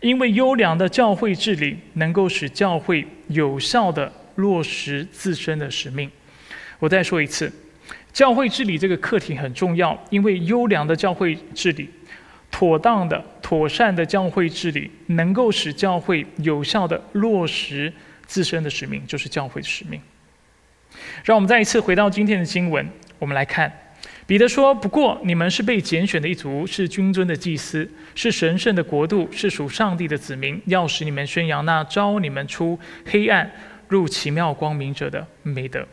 [0.00, 6.10] 因为优良的教会治理能够使教会有效的落实自身的使命。
[6.78, 7.52] 我再说一次，
[8.14, 11.90] 教会治理这个课题很重要，因为优良的教会治理、
[12.50, 17.92] 妥当的、妥善的教会治理，能够使教会有效的落实
[18.26, 20.00] 自身的使命，就是教会的使命。
[21.24, 23.70] 让我们再一次回到今天的经文，我们来看。
[24.26, 30.60] 彼得说：“不过你们是被拣选的一族，是君尊的祭司，是神圣的国度，是属上帝的子民。
[30.66, 33.48] 要使你们宣扬那招你们出黑暗
[33.88, 35.86] 入奇妙光明者的美德。”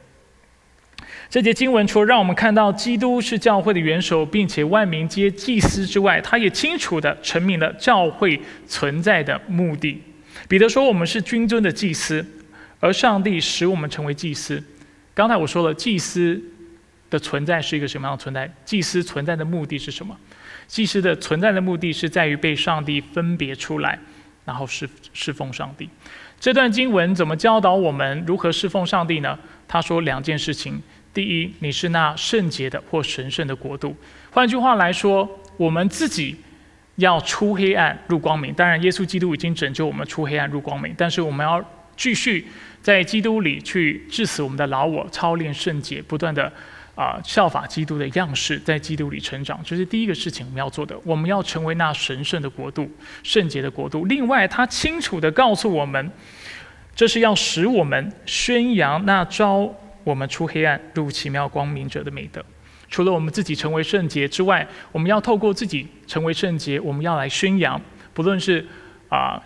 [1.34, 10.00] 这节经文除了让我们看到基督是教会的元首，并且万民皆祭司之外，他也清楚地阐明了教会存在的目的。
[10.48, 12.24] 彼得说：“我们是君尊的祭司，
[12.80, 14.63] 而上帝使我们成为祭司。”
[15.15, 16.39] 刚才我说了，祭司。
[17.10, 18.52] 的存在是一个什么样的存在？
[18.65, 20.15] 祭司存在的目的是什么？
[20.67, 24.00] 祭司的存在的目的是在于被上帝分别出来，
[24.46, 25.89] 然后侍侍奉上帝。
[26.39, 29.38] 这段经文怎么教导我们如何侍奉上帝呢？
[29.67, 30.82] 他说两件事情：
[31.13, 33.95] 第一，你是那圣洁的或神圣的国度。
[34.32, 36.36] 换句话来说，我们自己
[36.95, 38.54] 要出黑暗入光明。
[38.54, 41.63] 当然，耶稣基督已经拯救我们出黑暗入光明，但是我们要
[41.95, 42.47] 继续
[42.82, 46.52] 在基督里去致死我们的老我，操练圣洁，不断的。
[46.95, 50.95] 啊，效法基督的样式，在基督里成长，这是第一个事情我们要做的。
[51.04, 52.88] 我们要成为那神圣的国度、
[53.23, 54.06] 圣洁的国度。
[54.06, 56.12] 另外，他清楚地告诉我们，
[56.95, 62.44] 这是要使我们宣扬那招我们出黑暗入奇妙光明者的美德。
[62.89, 67.82] 除了我们自己成为圣洁之外，我们要透过自己成为圣洁，我们要来宣扬，
[68.13, 68.63] 不论是
[69.10, 69.42] 啊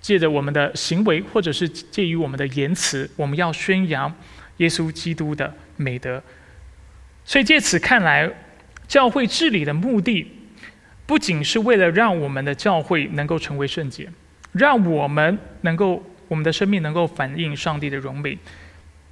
[0.00, 4.10] 借着我们的行为，或者是介于我们的言辞，我们要宣扬
[4.58, 6.22] 耶稣基督的美德。
[7.24, 8.30] 所以借此看来，
[8.86, 10.26] 教会治理的目的，
[11.04, 14.08] 不仅是为了让我们的教会能够成为圣洁，
[14.52, 18.38] 让我们能够我们的生命能够反映上帝的荣美，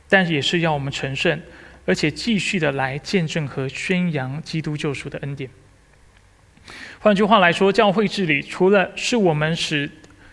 [0.09, 1.41] 但也是要我们成圣，
[1.85, 5.49] 而且继续的来见证和宣扬基督救赎的恩典。
[6.99, 9.91] 换句话来说，教会治理除了是我们使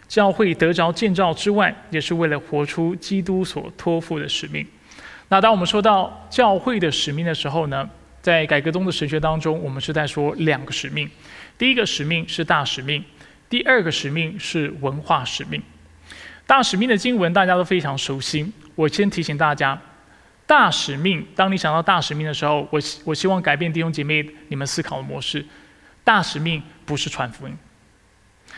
[0.07, 4.65] 教会得着建造之外，也是为了活出基督所托付的使命。
[5.29, 7.89] 那当我们说到教会的使命的时候呢，
[8.21, 11.09] 在改革中的神学当中，我们是在说两个使命。
[11.57, 13.03] 第一个使命是大使命，
[13.49, 15.61] 第二个使命是文化使命。
[16.45, 18.51] 大使命的经文大家都非常熟悉。
[18.75, 19.79] 我先提醒大家，
[20.45, 25.45] 大使命，当你想到大使命的时候，我我希望改变弟兄姐妹你们思考的模式。
[26.03, 27.55] 大使命不是传福音。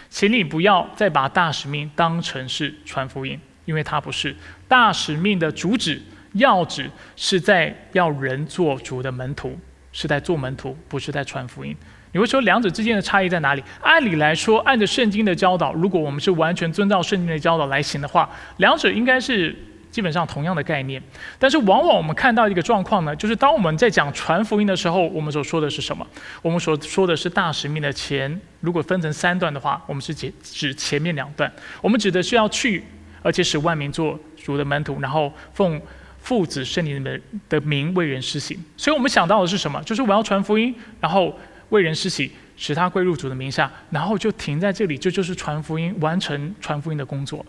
[0.10, 4.36] 请你不要再把大使命当成是传福音，因为它不是
[4.68, 6.02] 大使命的主旨
[6.34, 9.60] 要旨，是在要人做主的门徒，
[9.92, 11.76] 是在做门徒，不是在传福音。
[12.14, 13.64] 你会说两者之间的差异在哪里？
[13.82, 19.56] 按理来说，按着圣经的教导，如果我们是完全遵照圣经的教导来行的话，两者应该是。
[19.96, 21.02] 基本上同样的概念，
[21.40, 26.06] 但是往往我们看到一个状况呢，就是当我们在讲传福音的时候，我们所说的是什么？
[26.42, 31.50] 我们所说的是大使命的前，如果分成三段的话，我们是指指前面两段，
[31.82, 32.84] 我们指的是要去，
[33.22, 35.82] 而且使万民做主的门徒，然后奉
[36.20, 38.62] 父子圣灵的的名为人施行。
[38.76, 39.82] 所以我们想到的是什么？
[39.84, 41.34] 就是我要传福音，然后
[41.70, 42.30] 为人施洗。
[42.58, 47.46] 使他归入主的名下，然后就停在这里，这就是传福音、完成传福音的工作。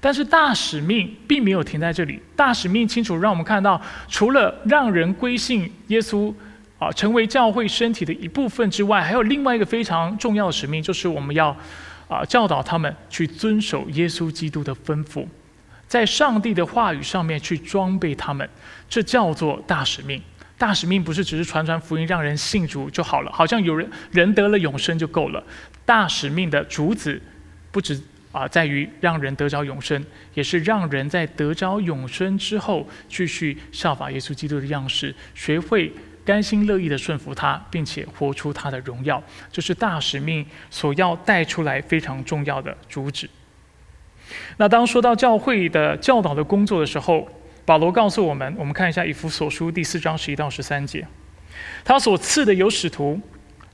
[0.00, 6.32] 但是大使命并没有停在这里，大使命清楚让我们看到，除了让人归信耶稣，
[6.78, 11.54] 啊，成为教会身体的一部分之外，还有另外一个非常重要的使命，就是我们要
[12.08, 15.26] 啊教导他们去遵守耶稣基督的吩咐，
[15.86, 18.48] 在上帝的话语上面去装备他们，
[18.88, 20.22] 这叫做大使命。
[20.56, 25.42] 大使命不是只是传传福音让人信主就好了，好像有人人得了永生就够了。
[25.84, 27.20] 大使命的主旨
[27.70, 27.98] 不止
[28.32, 35.92] 啊在于让人得着永生，也是让人在得着永生之后，继续效法耶稣基督的样式，学会
[36.24, 39.22] 甘心乐意的顺服他，并且活出他的荣耀。
[39.50, 43.28] 这是大使命所要带出来非常重要的主旨。
[44.58, 47.28] 那当说到教会的教导的工作的时候，
[47.64, 51.04] 保罗告诉我们，我们看一下以弗所书第四章十一到十三节，
[51.84, 53.20] 他所赐的有使徒，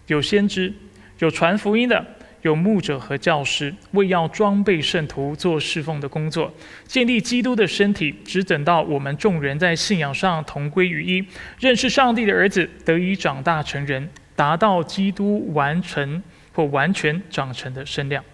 [0.06, 0.72] 有先知，
[1.18, 2.06] 有传福音的，
[2.46, 6.52] 有牧者和教师，为要装备圣徒做侍奉的工作，
[6.86, 11.26] 建立基督的身体，只等到我们众人在信仰上同归于一，
[11.58, 18.24] 认识上帝的儿子，得以长大成人，达到基督完成或完全长成的身量。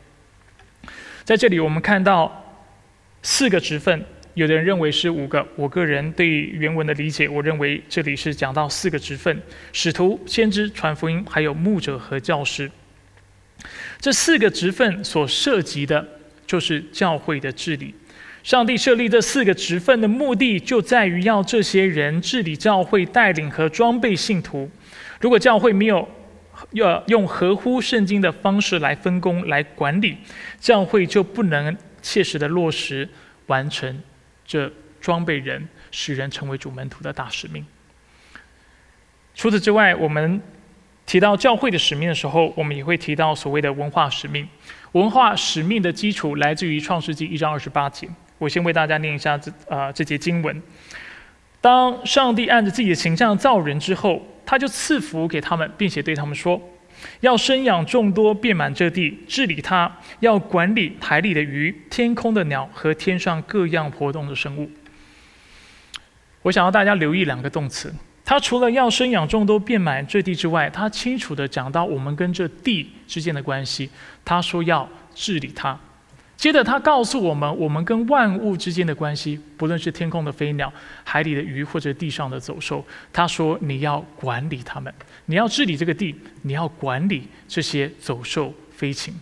[1.24, 2.60] 在这里，我们看到
[3.22, 4.04] 四个职分。
[4.34, 9.42] 有的人认为是五个，我个人对原文的理解，我认为这里是讲到四个职分：
[9.74, 12.70] 使徒、先知、传福音，还有牧者和教师。
[14.02, 16.04] 这四个职分所涉及的，
[16.44, 17.94] 就是教会的治理。
[18.42, 24.68] 上帝设立这四个职分的目的，就在于要这些人治理教会、带领和装备信徒。
[25.20, 26.08] 如果教会没有
[26.72, 30.16] 要用合乎圣经的方式来分工、来管理，
[30.58, 33.08] 教会就不能切实的落实
[33.46, 34.02] 完成。
[34.44, 34.68] 这
[35.00, 37.64] 装备人，使人成为主门徒的大使命。
[39.36, 40.42] 除此之外，我们
[41.12, 44.48] 提到教会的使命的时候，我们也会提到所谓的文化使命。
[44.92, 48.08] 文化使命的基础来自于创世纪一章二十八节。
[48.38, 50.62] 我先为大家念一下这啊这节经文：
[51.60, 56.58] 当上帝按着自己的形象造人之后，他就赐福给他们，并且对他们说。
[57.20, 64.70] 要生养众多，遍满这地，治理它；要管理海里的鱼、天空的鸟和天上各样活动的生物。
[66.40, 73.90] 我想要大家留意两个动词，他除了要生养众多、遍满这地之外，他清楚地讲到我们跟这地之间的关系。
[74.24, 75.78] 他说要治理它。
[76.36, 80.72] 接着，他告诉我们，我们跟万物之间的关系，不论是天空的飞鸟、
[81.04, 82.84] 海里的鱼，或者地上的走兽。
[83.12, 84.92] 他说，你要管理他们，
[85.26, 86.12] 你要治理这个地，
[86.42, 89.14] 你要管理这些走兽飞禽。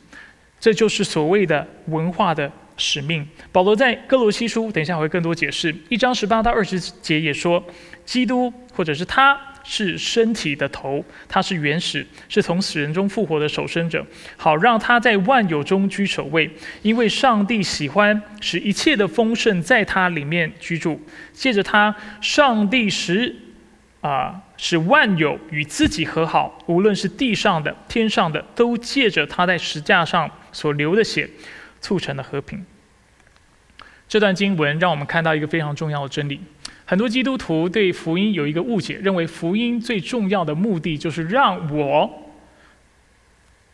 [0.59, 2.51] 这就是所谓的文化的
[2.81, 3.25] 使命。
[3.53, 5.73] 保罗在哥罗西书，等一下我会更多解释。
[5.89, 7.63] 一章十八到二十节也说，
[8.05, 9.39] 基督或者是他。
[9.63, 14.05] 是身体的头，他是原始，是从死人中复活的守生者，
[14.39, 16.51] 好让他在万有中居首位。
[16.81, 20.99] 因为上帝喜欢使一切的丰盛在他里面居住，
[21.35, 23.37] 借着他，上帝使
[24.01, 31.29] 啊使万有与自己和好，无论是地上的、天上的，都借着他在石架上所流的血，
[31.81, 32.65] 促成了和平。
[34.09, 36.41] 这段经文让我们看到一个非常重要的真理：
[36.85, 42.11] 很多基督徒对福音有一个误解，认为福音最重要的目的就是让我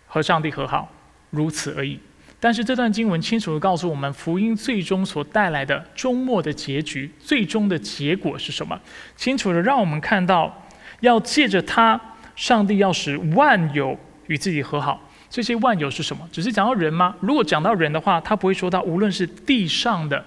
[0.07, 0.93] 和上帝和好，
[1.31, 1.99] 如此而已。
[2.39, 8.79] 但是这段经文清楚地告诉我们，福音最终所带来的终末的结局，最终的结果是什么？
[9.17, 10.67] 清楚地让我们看到，
[11.01, 11.99] 要借着他，
[12.37, 15.06] 上帝要使万有与自己和好。
[15.37, 16.27] 这些万有是什么？
[16.33, 17.15] 只是讲到人吗？
[17.21, 20.25] 如果讲到人的话，他不会说到无论是地上的、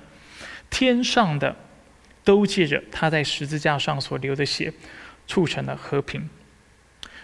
[0.70, 1.56] 天上的，
[2.24, 4.72] 都借着他在十字架上所流的血，
[5.26, 6.30] 促成了和平。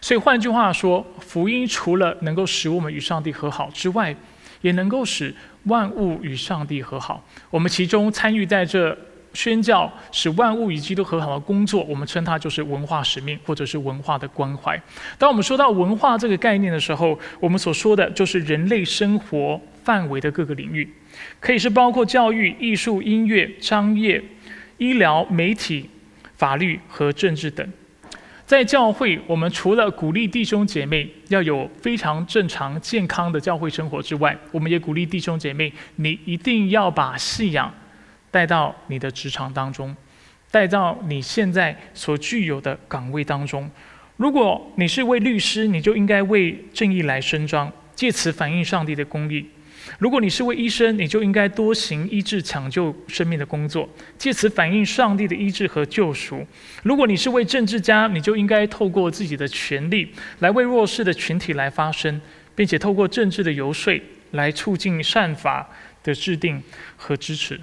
[0.02, 4.16] 所以换句话说，福音除了能够使我们与上帝和好之外，
[4.62, 7.24] 也能够使万物与上帝和好。
[7.52, 8.98] 我们其中参与在这。
[9.36, 14.82] 宣教使万物与基督和好的工作，我们称它就是文化使命，或者是文化的关怀。
[15.20, 20.90] 当我们说到文化这个概念的时候，我们所说的就是人类生活范围的各个领域，
[21.40, 24.24] 可以是包括教育、艺术、音乐、商业、
[24.78, 25.90] 医疗、媒体、
[26.38, 27.68] 法律和政治等。
[28.46, 37.74] 在教会，我们除了鼓励弟兄姐妹要有非常正常健康的教会生活之外，我们也鼓励弟兄姐妹，你一定要把信仰。
[38.36, 39.96] 带到你的职场当中，
[40.52, 43.72] 带到你现在所具有的岗位当中。
[44.18, 49.46] 如果你是位律师，你就应该为正义来伸张，借此反映上帝的公义；
[50.00, 56.46] 如果你是位医生，你就应该多行医治、抢救生命的工作，借此反映上帝的医治和救赎；
[56.84, 62.20] 如果你是位政治家，你就应该透过自己的权利来为弱势的群体来发声，
[62.54, 63.98] 并且透过政治的游说
[64.32, 65.70] 来促进善法
[66.04, 66.62] 的制定
[66.98, 67.58] 和支持。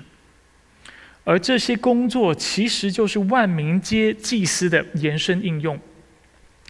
[1.24, 5.78] 而这些工作其实就是万民皆祭司的延伸应用。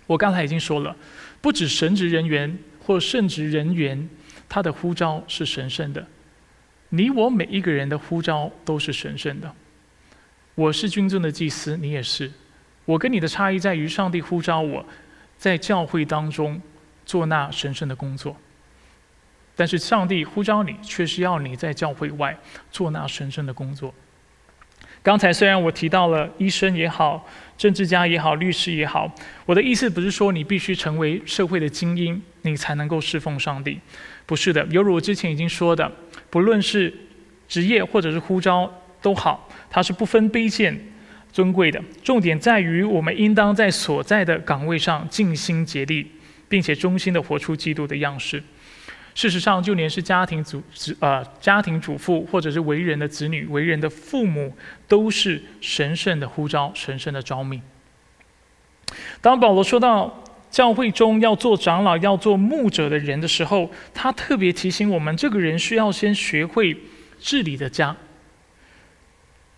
[0.07, 0.94] 我刚才已经说了，
[1.40, 4.09] 不止神职人员或圣职人员，
[4.48, 6.07] 他的呼召是神圣的。
[6.90, 9.50] 你我每一个人的呼召都是神圣的。
[10.55, 12.30] 我是君尊的祭司，你也是。
[12.84, 14.84] 我跟你的差异在于，上帝呼召我
[15.38, 16.61] 在教会当中
[17.07, 18.36] 做那神圣的工作，
[19.57, 22.36] 但是上帝呼召你，却是要你在教会外
[22.70, 23.94] 做那神圣的工作。
[25.03, 27.28] 刚才虽然我提到了医生也好、
[27.59, 29.12] 政治家也好、律师也好，
[29.44, 33.80] 我的意思不是说你必须成为社会的精英，你才能够侍奉上帝，
[34.26, 34.64] 不是的。
[34.70, 35.90] 犹如我之前已经说的，
[36.30, 36.94] 不论是
[37.48, 40.78] 职业或者是呼召都好，它是不分卑贱、
[41.32, 41.82] 尊贵的。
[42.05, 46.07] 重点在于我们应当在所在的岗位上尽心竭力，
[46.48, 48.40] 并且忠心的活出基督的样式。
[49.14, 54.56] 事实上，就连是家庭主子呃家庭主妇，或者是为人的子女、为人的父母，
[54.88, 57.60] 都是神圣的呼召、神圣的召命。
[59.20, 66.76] 当保罗说到教会中要做长老、要做牧者的人的时候，他特别提醒我们，这个人需要先学会
[67.18, 67.96] 治理的家。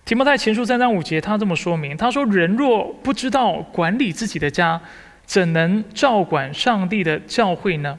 [0.04, 4.80] 提摩太前书三章五节，他这么说明：他说，人若不知道管理自己的家，
[5.24, 7.98] 怎能照管上帝的教会呢？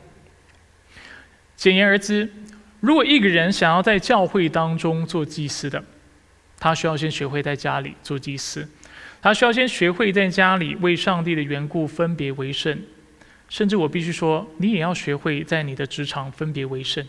[1.55, 2.31] 简言而之，
[2.79, 5.83] 如果一个人想要在教会当中做祭司的，
[6.59, 8.67] 他需要先学会在家里做祭司，
[9.21, 12.77] 他需要先学会在家里为上帝的缘故分别为圣，
[13.49, 17.05] 甚至我必须说，你也要学会在你的职场分别为圣，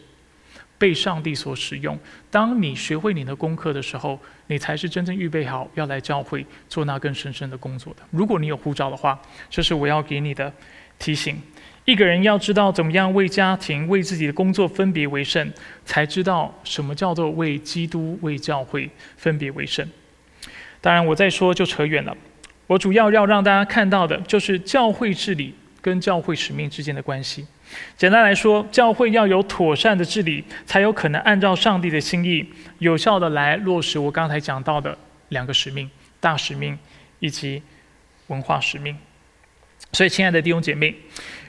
[0.79, 1.99] 被上帝所使用。
[2.31, 8.03] 当你学会你的功课的时候，你才是真正预备好要来教会做那更神圣的工作的。
[8.11, 9.21] 如果你有护照的话，
[9.51, 10.53] 这是我要给你的
[10.99, 11.41] 提醒。
[11.87, 15.51] 一个人要知道怎么样为家庭、为自己的工作分别为圣，
[15.85, 19.89] 才知道什么叫做为基督、为教会分别为圣。
[20.81, 22.17] 当然，我再说就扯远了。
[22.67, 27.47] 我主要要让大家看到的就是教会治理跟教会使命之间的关系。
[27.97, 32.45] 简单来说，教会要有妥善的治理，才有可能按照上帝的心意，
[32.81, 36.77] 有效的来落实我刚才讲到的两个使命：大使命
[37.21, 37.63] 以及
[38.27, 38.97] 文化使命。
[39.93, 40.93] 所以，亲爱的弟兄姐妹。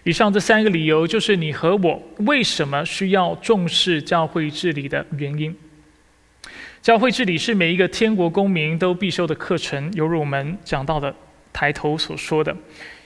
[0.07, 5.53] 以上这三个理由，就是你和我为什么需要重视教会治理的原因。
[6.81, 11.13] 教会治理是每一个天国公民都必修的课程，犹如我们讲到的
[11.51, 12.55] 抬头所说的，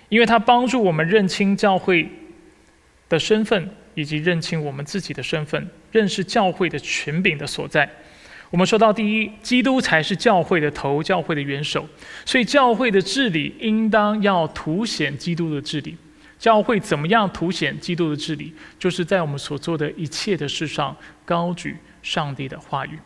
[0.10, 2.08] 因为它帮助我们认清教会
[3.10, 7.90] 的身份，以及认清我们自己的身份，认识教会的权柄的所在。
[8.52, 11.90] 我们说到第一，基督才是教会的头，教会的元首，
[12.28, 15.98] 所以教会的治理应当要凸显基督的治理。
[16.42, 18.52] 教会怎么样凸显基督的治理？
[18.80, 22.98] 就是在我们所做的一切的事上高举上帝的话语，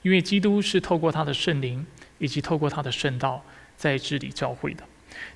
[0.00, 1.84] 因为基督是透过他的圣灵
[2.16, 3.44] 以及透过他的圣道
[3.76, 4.82] 在治理教会的。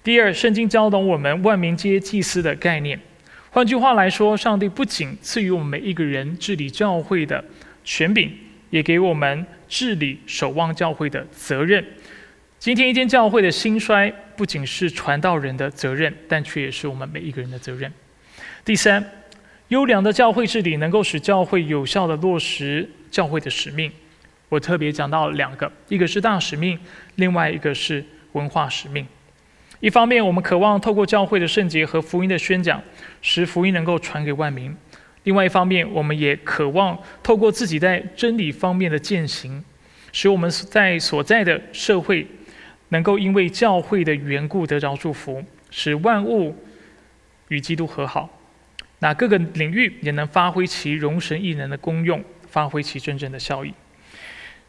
[0.02, 2.98] 第二，圣经教导我们万民皆祭司的概念。
[3.50, 7.44] 换句话来说，上帝不仅赐予我们每一个人治理教会的
[7.84, 8.32] 权柄，
[8.70, 11.84] 也给我们治理、守望教会的责任。
[12.64, 17.92] 今天一间教会的兴衰，不仅是传道人的责任，但却也是我们每一个人的责任。
[18.64, 19.04] 第三，
[19.68, 23.92] 优良的教会治理能够使教会有效的落实教会的使命。
[24.48, 26.78] 我特别讲到两个，一个是大使命，
[27.16, 28.02] 另外一个是
[28.32, 29.06] 文化使命。
[29.80, 32.82] 一方面，我们渴望透过教会的圣洁和福音的宣讲，
[33.20, 34.72] 使福音能够传给万民；
[35.24, 39.62] 另外一方面，我们也渴望透过自己在真理方面的践行，
[40.12, 42.26] 使我们在所在的社会
[42.90, 46.56] 能够因为教会的缘故得着祝福，使万物
[47.48, 48.28] 与基督和好。
[48.98, 53.72] 那各个领域也能发挥其容神益人的功用，发挥其真正的效益。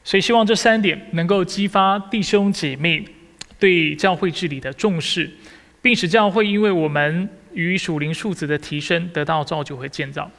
[0.04, 3.06] 所以，希望这三点能够激发弟兄姐妹。
[3.58, 5.32] 对教会治理的重视，
[5.82, 10.30] 并使教会因为我们与属灵数字的提升得到造就和建造。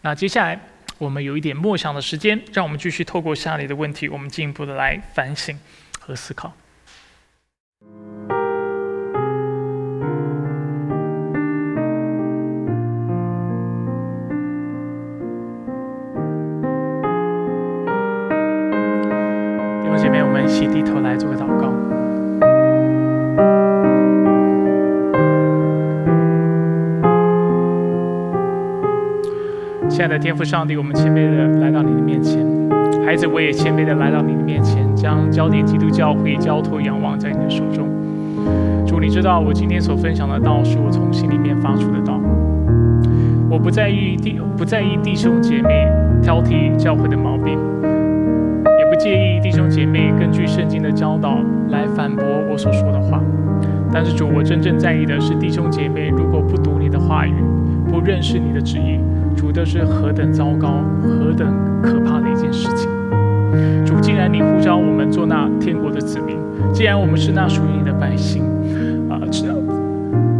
[0.00, 0.58] 那接下来
[0.96, 5.56] 我们有一点默想的时间，让我们继续透过下列的问题，我们进一步的来反省
[6.00, 6.50] 和思考。
[29.92, 32.42] 亲爱的天父上帝，我们谦卑的来到你的面前，
[33.04, 37.86] 孩子，我也谦卑的来到你的面前，将焦点基督教会交托仰望在你的手中。
[38.86, 42.18] 主，你知道我今天所分享的道是我从心里面发出的道。
[43.50, 45.86] 我不在意弟不在意弟兄姐妹
[46.22, 47.58] 挑剔教会的毛病，
[48.78, 51.36] 也不介意弟兄姐妹根据圣经的教导
[51.68, 53.20] 来反驳我所说的话。
[53.92, 57.34] 但是主，我真正在意的是弟兄姐妹如果不读你的话语，
[57.90, 58.98] 不认识你的旨意。
[59.36, 61.48] 主的是何等糟糕、何等
[61.82, 62.88] 可怕的一件事情！
[63.84, 66.36] 主，既然你呼召我们做那天国的子民，
[66.72, 68.42] 既然我们是那属于你的百姓，
[69.10, 69.20] 啊，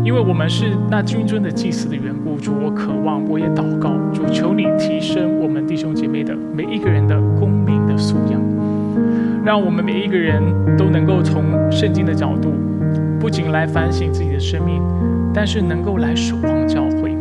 [0.05, 8.41] 因为我们是那君尊的祭司的缘故，主，我渴望，我也祷告，主，求你提升我们弟兄姐妹的每一个人的公民的素养，
[9.45, 10.43] 让我们每一个人
[10.77, 12.53] 都能够从圣经的角度，
[13.21, 14.83] 不仅来反省自己的生命，
[15.33, 17.12] 但是能够来守望教会。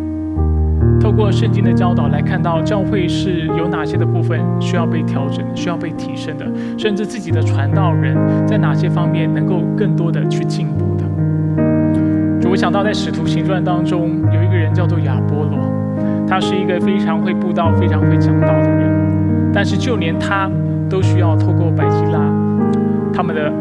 [1.02, 6.46] 透过圣经的教导来看到教会是有哪些的部分需要被调整、需要被提升的，
[6.78, 11.04] 甚至自己的传道人在哪些方面能够更多的去进步的。
[12.40, 15.60] 就我想到在使徒行传当中有一个人叫做亚波罗，
[16.28, 20.50] 他是一个非常会布道、非常会讲道的人，但是就连他
[20.88, 22.20] 都需要透过百基拉
[23.12, 23.52] 他们的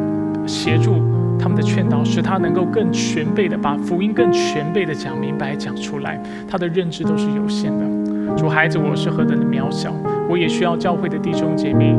[0.46, 1.09] 协助。
[1.40, 8.36] 他们的劝导使他能够更全备的把福音更全备的讲明白讲出来，他的认知都是有限的。
[8.36, 9.92] 主孩子，我是何等的渺小，
[10.28, 11.96] 我也需要教会的弟兄姐妹，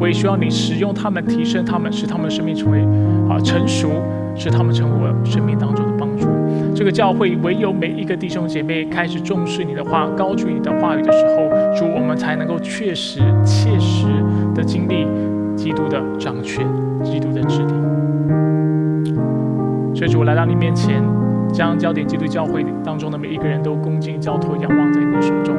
[0.00, 2.80] 我也需要你使用他们，提升他们，使他们的生命成为
[3.28, 3.88] 啊成熟，
[4.34, 6.26] 使他们成为我生命当中的帮助。
[6.74, 14.06] 这个教会唯有每一个弟兄姐妹开始重视你的话，高举你的话语的时候，主我们才能够确实切实
[14.54, 15.06] 的经历
[15.56, 16.66] 基督的掌权，
[17.04, 18.49] 基督的治理。
[20.00, 21.04] 所以主，我来到你面前，
[21.52, 25.54] 将焦点基督教会当中的每一个人都恭敬交托、仰望在你的手中。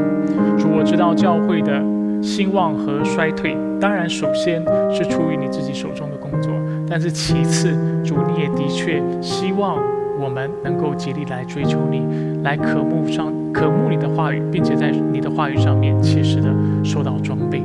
[0.57, 1.79] 主，我知道教会的
[2.23, 4.59] 兴旺和衰退，当然首先
[4.91, 6.51] 是出于你自己手中的工作，
[6.89, 9.77] 但是其次，主你也的确希望
[10.19, 12.01] 我们能够竭力来追求你，
[12.41, 16.49] 来渴慕上渴慕你的话语，并且在你的话语上面切实的
[16.83, 17.63] 受到装备。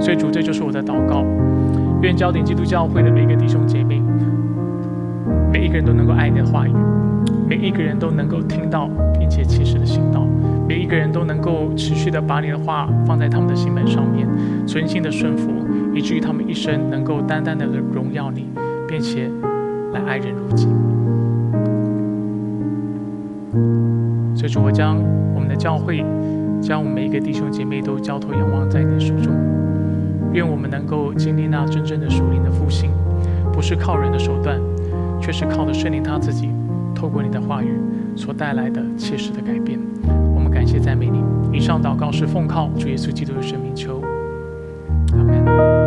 [0.00, 1.24] 所以主，这就是我的祷告，
[2.02, 4.02] 愿焦点基督教会的每个弟兄姐妹。
[5.70, 6.72] 每个人都能够爱你的话语，
[7.48, 10.26] 每一个人都能够听到并且切实的行道，
[10.66, 14.26] 每一个人都能够持续的把你的话放在他们的心门上面，
[14.66, 15.48] 存心的顺服，
[15.94, 18.48] 以至于他们一生能够单单的荣耀你，
[18.88, 19.30] 并且
[19.92, 20.66] 来爱人如己。
[24.34, 24.96] 所以主，我将
[25.32, 26.04] 我们的教会，
[26.60, 29.32] 将我们每一个弟兄姐妹都交托仰望在你的手中，
[30.32, 32.90] 愿我们能够经历那真正的属灵的复兴，
[33.52, 34.58] 不是靠人的手段。
[35.20, 36.50] 却是靠着圣灵他自己，
[36.94, 37.78] 透过你的话语
[38.16, 39.78] 所带来的切实的改变。
[40.34, 41.22] 我们感谢赞美你。
[41.52, 44.02] 以上祷告是奉靠主耶稣基督的生命求，
[45.12, 45.79] 阿门。